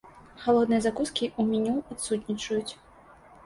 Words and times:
Халодныя 0.45 0.79
закускі 0.85 1.29
ў 1.29 1.41
меню 1.51 1.77
адсутнічаюць. 1.91 2.73